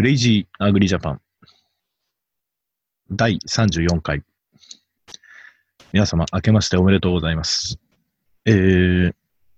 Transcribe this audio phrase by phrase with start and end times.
[0.00, 1.20] クレイジーアグリジャパン
[3.10, 4.22] 第34回。
[5.92, 7.78] 皆様、明けましておめでとうございます。
[8.46, 9.12] えー、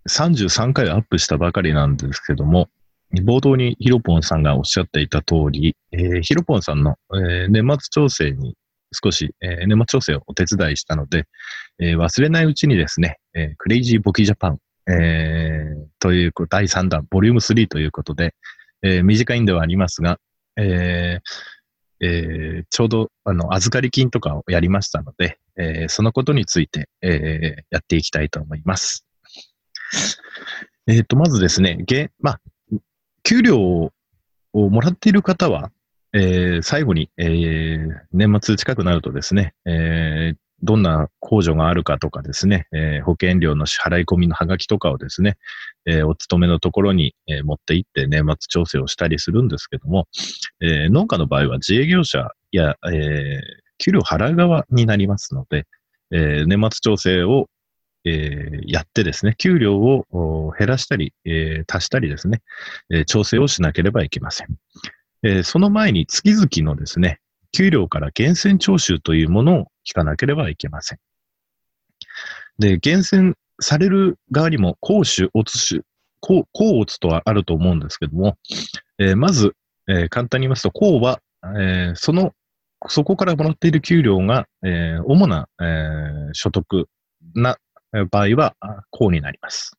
[0.09, 2.68] 33回アップしたばかりなんですけども、
[3.23, 8.57] 冒頭にヒロポンさんがおっしゃっていた通り、えー、ヒロポンさんの、えー、年末調整に
[9.00, 11.29] 少し、えー、年末調整をお手伝いしたので、
[11.79, 14.59] えー、忘れないうちにですね、えー、クレイジーボキジャパン、
[14.90, 18.35] えー、という第3弾、ボリューム3ということで、
[18.82, 20.18] えー、短いんではありますが、
[20.57, 21.23] えー
[22.05, 29.07] えー、ちょうどあの預かり金とかをやりましたので、えー、そのことについて、えー、やっていきたいと思います。
[30.89, 32.41] えっ、ー、と、まずですね、げまあ、
[33.23, 33.91] 給料を
[34.53, 35.70] もらっている方は、
[36.12, 45.36] えー、最後に、えー、年末近くなるとですね、えー、どんな控除があるかとかですね、えー、保険料の支払い込みのハガキとかをですね、
[45.86, 50.06] えー、お勤めのところに、えー、持って行って年末調整をしたりするんですけども、
[50.60, 53.41] えー、農家の場合は自営業者や、えー、
[53.78, 55.66] 給料払う側になりますので、
[56.12, 57.48] えー、年末調整を、
[58.04, 62.42] えー、やってですね、給料を減らしたり、えー、足したりですね、
[62.91, 64.48] えー、調整をしなければいけません。
[65.24, 67.20] えー、その前に月々のですね、
[67.53, 70.98] 給料から源泉徴収というものを引かなければいけません。
[72.59, 75.83] で、源泉される側にも、公主、オツ主、
[76.20, 78.36] 公、公オツとはあると思うんですけども、
[78.98, 79.55] えー、まず、
[79.89, 82.33] えー、簡単に言いますと、公は、えー、その、
[82.89, 86.89] そこからもらっている給料が、え、主な、え、所得
[87.34, 87.56] な
[88.11, 88.56] 場合は、
[88.91, 89.77] 公になります。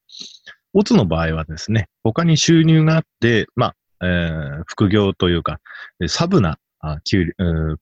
[0.74, 4.30] オツの場合はですね、他に収入があって、まあ、え、
[4.68, 5.60] 副業というか、
[6.08, 7.34] サブなあ給料、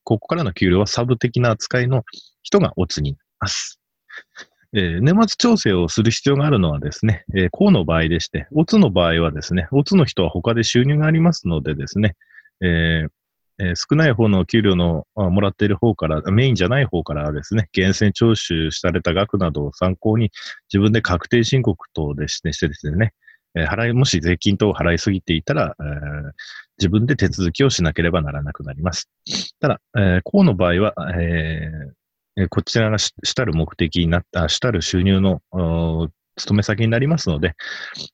[0.03, 2.03] ここからの給料はサブ的な扱いの
[2.43, 3.79] 人がオツになります。
[4.73, 12.15] えー、年末調整をする必要があるのはですね、えー、この場合でして、オツの場合はですね、オツの人は他で収入がありますのでですね、
[12.61, 13.09] えー
[13.57, 20.31] えー、少ない方の給料のもらっている方から、メインじゃない方からですね、源泉徴収された額などを参考に
[20.71, 23.13] 自分で確定申告等でしてしてですね、
[23.55, 26.31] えー、払い、もし税金等を払いすぎていたら、えー、
[26.77, 29.09] 自分で手続きをしなければならなくなります。
[29.59, 35.41] ただ、えー、こうの場合は、えー、こちらが主たる目的になった、主たる収入の
[36.37, 37.55] 勤め先になりますので、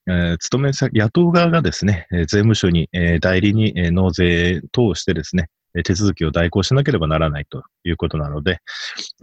[0.08, 5.50] えー、勤め先、野党側がですね、税務署に、えー、代理に、えー、納税等をしてですね、
[5.84, 8.60] 手続きを代行しなければならないということなので、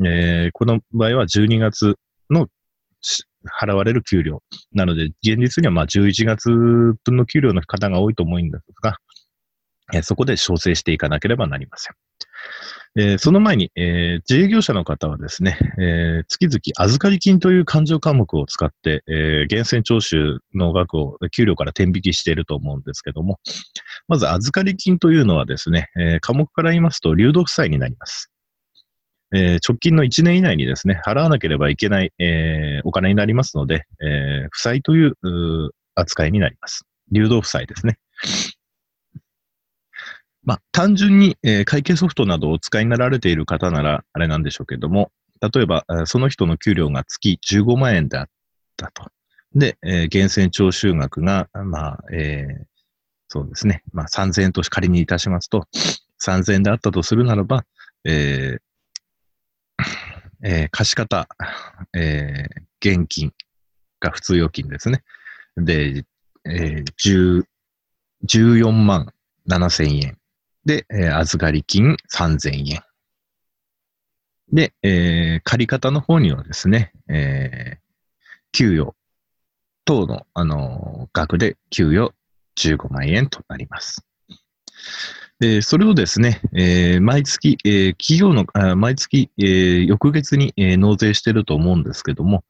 [0.05, 1.97] えー、この場合は12月
[2.31, 2.49] の
[3.61, 4.43] 払われる給料。
[4.73, 8.97] なので、現実にはまあ11月分の給料の方が多いと思うんですが、
[9.93, 11.95] えそこで調整していかなければなりません。
[12.97, 23.41] えー、その前に、えー、自営業者の方はですね、えー、月々預かり金という勘定科目を使って、え、源泉徴収の額を給料から転引きしていると思うんですけども、
[24.07, 28.31] まず預かり金というのはですね、え、科目から言いますと流動負債になります。
[29.35, 35.15] えー、直近の1年以内にですね、払わなければいけない、えー、お金になりますので、えー、負債という
[35.97, 36.87] 扱いになります。
[37.11, 37.99] 流動負債ですね。
[40.45, 48.29] まあ、単純に、えー、会計ソフトなどをお使いになられている方なら、あれなんでしょうけども、例えば、その人の給料が月15万円であっ
[48.77, 49.11] たと。
[49.55, 52.65] で、えー、源泉徴収額が、まあ、えー、
[53.29, 53.83] そうですね。
[53.93, 55.67] まあ、3000円と仮にいたしますと、
[56.25, 57.65] 3000円であったとするならば、
[58.05, 58.61] えー、
[60.45, 61.27] えー、貸方、
[61.95, 63.33] えー、現金
[63.99, 65.03] が普通預金ですね。
[65.57, 66.05] で、
[66.45, 67.45] えー、
[68.27, 69.13] 14万
[69.49, 70.19] 7千円。
[70.67, 72.83] で、えー、預かり金3000円。
[74.53, 77.79] で、えー、借方の方にはですね、えー、
[78.53, 78.95] 給与
[79.87, 82.13] 等の、あのー、額で給与
[82.59, 84.05] 15万円となります。
[85.41, 92.45] で、それをですね、えー、毎月、えー、企業の、あ毎月、えー、翌月に、えー、納税してると思うんですけども、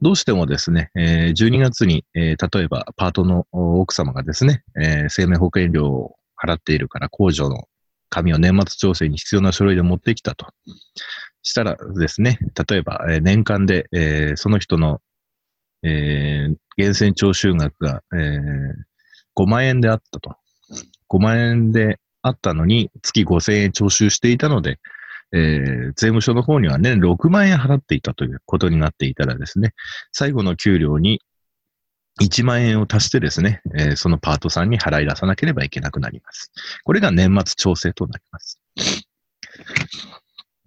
[0.00, 7.64] どうしてもですね、えー、12月に、えー、例えばパートの奥様がですね、えー、生命保険料を払っているから控除の
[8.08, 10.46] 紙を年末調整に必要な書類で持ってきたと。
[11.42, 12.38] したらですね、
[12.68, 15.00] 例えば、えー、年間で、えー、その人の、
[15.82, 18.72] えー、源泉徴収額が、えー、
[19.36, 20.36] 5万円であったと。
[21.10, 24.78] 5万円であったのに、月5000円徴収していたので、
[25.32, 29.74] えー、税務署の方には年6万円払っていたということになっていたらですね、
[30.12, 31.20] 最後の給料に
[32.20, 36.50] 1万円を足してですね、えー、そのパートさんに払い出さなければいけなくなります。
[36.84, 38.60] これが年末調整となります。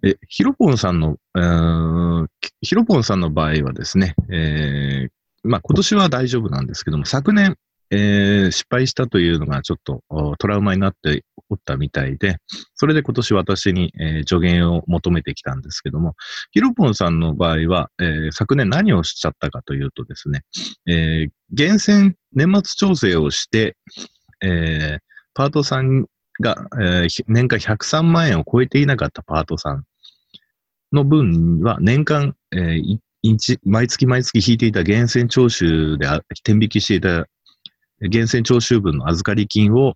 [0.04, 2.26] え、ヒロポンさんの、えー、
[2.60, 7.56] ヒロポンさんの場合はですね、えー、まあ今年は大丈夫なんですけども、昨年、
[7.94, 10.02] えー、失敗したというのがちょっと
[10.38, 12.38] トラウマになっておったみたいで、
[12.74, 16.14] それで今年私に、えー、助言を求めてきたんですけども、
[16.52, 20.42] ヒロポンさんの場合は、えー、昨年何をしちゃったかというとですね、
[20.86, 23.76] えー、厳選年末調整をして、
[24.42, 25.02] えー、
[25.34, 26.06] パートさん
[26.40, 29.84] が、えー、年間103万円を超えていなかったパートさん
[30.92, 32.98] の分は年間、えー、
[33.64, 37.26] 毎月毎月引いていた源泉徴収で転引きしていた
[38.02, 39.94] 源泉徴収分の預かり金を、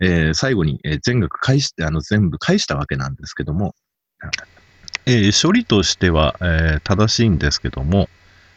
[0.00, 3.74] えー、最後に、え全額返して、あの、全部返したわけなんですけども、
[5.06, 8.08] えー、処理としては、えー、正しいんですけども、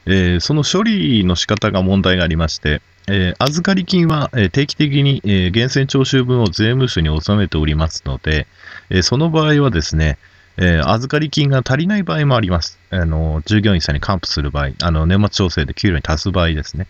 [0.06, 8.48] えー、その処理の仕方が問題がありまして、えー、預かり金は、えー、定期的に、えー、源泉徴収分を税務署に納めておりますので、
[8.90, 10.18] えー、その場合はですね、
[10.58, 12.80] えー、預かり金が足りない場合もあります。
[12.90, 16.88] あの、従業員さんに還付する場合、あの、年末調整で給料に足す場合ですね。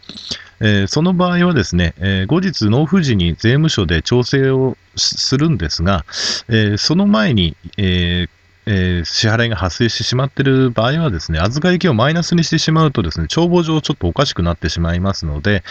[0.59, 6.05] えー、その場合はですね、えー、後日納付時に税務署で調整をするんですが、
[6.49, 8.29] えその前に、えー
[8.65, 15.63] えー、支払いが発生してしまっている場合はですね、預かり金をマイナスにしてしまうとですね、帳簿上ちょっとおかしくなってしまいますので、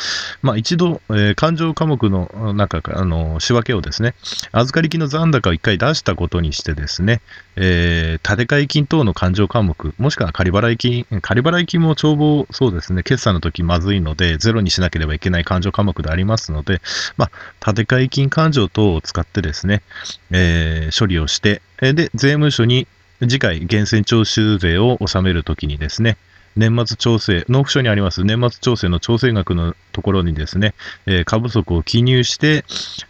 [0.43, 4.15] まあ、一度、えー、勘定科目の中か、あの、仕分けをですね、
[4.53, 7.23] 預かり金の残高を一回出したことにしてですね、
[7.56, 16.81] えー、建て替え金等の勘定科目、もしくは仮払い金、仮払い金も帳簿、そうですね、決算の時まずいので、ゼロにしなければいけない勘定科目でありますので、
[17.17, 17.31] まあ、
[17.65, 19.83] 建て替え金勘定等を使ってですね、
[20.31, 22.87] えー、処理をして、で、税務署に
[23.20, 26.17] 次回、源泉徴収税を納めるときにですね、
[26.56, 30.75] 年末調整、納付書にあります年末調整の調整額のところにですね、
[31.06, 32.64] えー、過不足を記入して、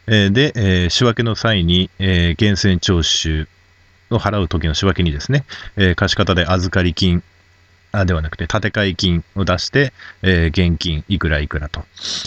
[0.06, 3.48] えー、で、えー、仕分けの際に、え源泉徴収
[4.10, 5.44] を払うときの仕分けにですね、
[5.76, 7.22] え貸方で預かり金、
[7.92, 9.92] あではなくて、建て替え金を出して、
[10.22, 11.84] えー、現金いくらいくらと。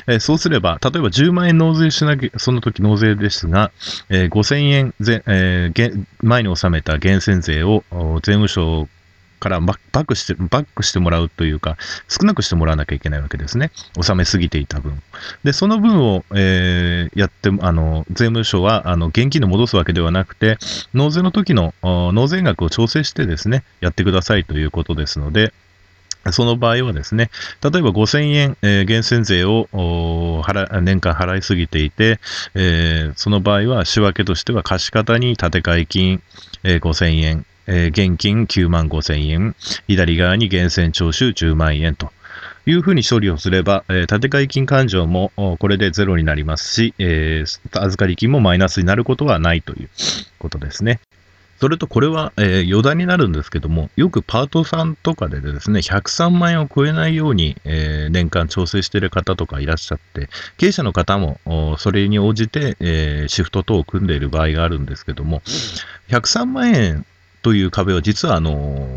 [0.07, 3.71] えー、そうすれば、例えば10万円納税しなきゃ、その時納税ですが、
[4.09, 7.83] えー、5000円ぜ、えー、前に納めた源泉税を
[8.23, 8.87] 税務署
[9.39, 11.77] からバックして、バックしてもらうというか、
[12.07, 13.71] 少なくしてもらわなきゃいけないわけですね。
[13.97, 15.01] 納めすぎていた分。
[15.43, 20.57] で、その分を、えー、やって、あの、税務署は、あの、現金で戻すわけではなくて、
[20.93, 25.53] 納税の時の納税額を調整してですね、やってくださいということですので、
[26.31, 27.29] その場合はですね、
[27.61, 29.67] 例えば5000円、えー、源泉税を
[30.43, 32.19] 払年間払いすぎていて、
[32.55, 36.23] えー、その場合は仕分けとしては貸方に建て替え金、
[36.63, 39.55] えー、5000円、えー、現金9万5千円、
[39.87, 42.11] 左側に源泉徴収10万円と。
[42.65, 49.89] いうふうに処理をすれば、えー、建て替え金勘定もこれでゼロになりますし、えー、預かり金もマイナスになることはないという
[50.39, 50.99] ことですね。
[51.57, 60.27] それとこれは、えー、余談になるんですけども、よくパートさんとかでですね、103万円を超えないように、えー、年間調整している方とかいらっしゃって、
[60.57, 61.39] 経営者の方も
[61.77, 65.41] それに応じて、えー、シフト等を組んでいる場合があるんですけども、
[66.09, 67.05] 103万円
[67.41, 68.89] という壁は実はあの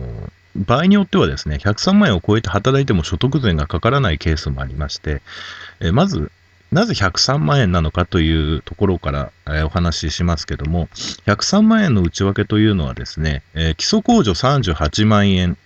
[0.58, 5.22] 場合によってはですね、103万円を超えて働いても所得税がかからないケースもありまして、
[5.80, 6.30] えまず、
[6.72, 10.88] なぜ103万円なのかというところから、えお話ししますけども、
[11.26, 15.56] 103万円の内訳というのはですね、え基礎控除38万円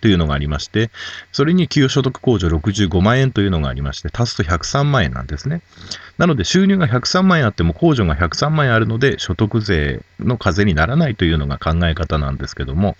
[0.00, 0.90] というのがありまして、
[1.32, 5.62] それに給与所得控除65万円というのがありまして、足すと103万円なんですね。
[6.18, 12.96] なので収入が103万円あっても控除が103万円あるので所得税の課税にならないというのが考え方なんですけども、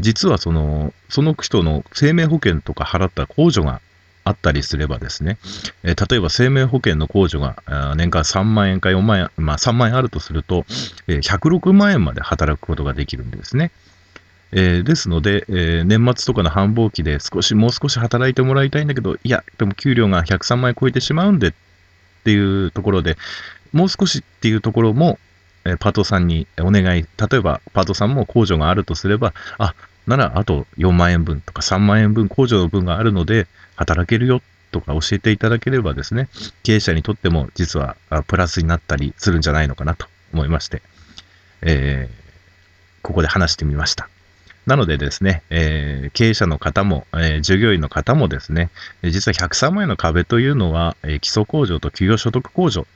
[0.00, 3.80] 実はその、その人の生命保険とか払った控除が
[4.26, 5.38] あったりすればですね、
[5.84, 10.66] え例えば生命保険の控除が年間3万円か4万円、まあ3万円あるとすると、
[11.06, 13.70] え106万円まで働くことができるんですね。
[14.52, 21.52] えー、ですので、えー、年末とかの繁忙期で少し、もう少し働いてもらいたいんだけど、いや、でも給料が103万円超えてしまうんでっ
[22.24, 23.16] ていうところで、
[23.72, 25.18] もう少しっていうところも、
[25.64, 29.74] えー、パートさんにお願い、例えばパートさんも控除があるとすれば、あ、
[30.06, 36.28] ならあと4万円分とか3万円分控除の分があるので、働けるよとか教えていただければですね、
[36.62, 40.82] 経営者にとっても実はプラスになったりするんじゃないのかなと思いまして、
[41.62, 44.08] えー、ここで話してみました。
[44.66, 48.70] なのでですね、えー、経営者の方も、えー、従業員の方もですね、
[49.04, 52.86] 実は103万円の壁というのは、えー、基礎控除と給与所得控除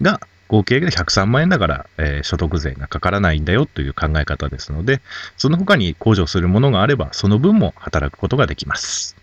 [0.00, 5.02] が合計で103万円だから、えー、所得税がかからないんだよという考え方ですので、
[5.36, 9.16] その他に控除するものがあれば、その分も働くことができます。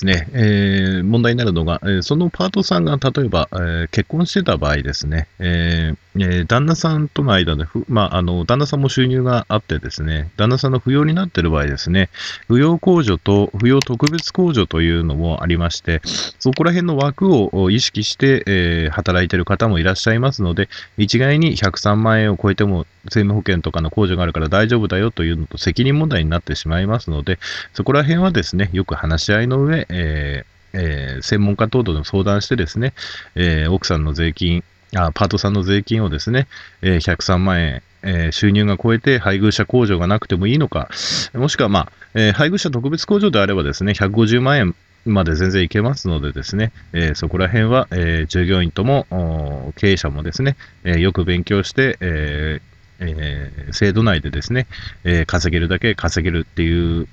[0.00, 12.08] すね、えー、問題になるのが、えー、そのパートさんが例えば、えー、結婚してた場合ですね、えー、旦那さんとの間で、まあ、あの、旦那さんも収入があってですね、旦那さんの扶養になっている場合ですね、
[12.48, 16.00] 扶養控除と扶養特別控除というのもありまして、
[16.38, 27.38] そこら辺の枠を意識して、え、働いている方もいらっしゃいますので、一概に103万円を超えても生命保険とかの控除があるから大丈夫だよというのと責任問題になってしまいますので、
[27.72, 32.92] そこら辺はですね、よく話し合いの上、えーえー、専門家等々で相談してですね、
[33.34, 34.62] えー、奥さんの税金、
[34.96, 36.48] あパートさんの税金をですね、
[36.82, 40.88] えー、103万円、えー、収入が超えて配偶者控除がなくてもいいのか、
[41.34, 44.74] もしくは、まあえー、配偶者特別控除であればですね、150万円
[45.06, 52.60] まで全然いけますのでですね、えー、そこら辺は、えー、従業員とも経営者もですね、えー、よく勉強して、え
[53.00, 54.66] えー、制度内でですね、
[55.04, 57.08] えー、稼げるだけ稼げるっていう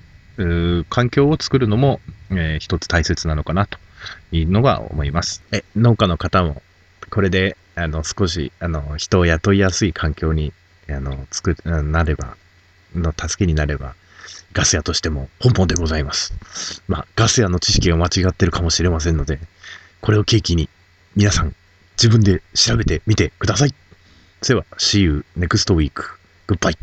[0.90, 3.80] 環境を作るのも、えー、一つ大切なのかなと
[4.32, 5.44] いうのが思います。
[5.52, 6.62] え農家の方も
[7.10, 10.54] これであの少しあの人を雇いやすい環境に
[10.90, 12.36] あの作なれば
[12.96, 13.96] の助けになれば
[14.54, 16.34] ガス屋としても本望でございます。
[16.88, 19.40] まあ、ガス屋の知識が間違ってるかもしれませんので、
[20.02, 20.70] これを契機に
[21.16, 21.56] 皆さん
[21.98, 23.87] 自分で調べてみてください。
[24.42, 26.04] では、See you next week.
[26.48, 26.78] Goodbye.